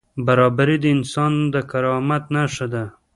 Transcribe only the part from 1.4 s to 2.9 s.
د کرامت نښه ده.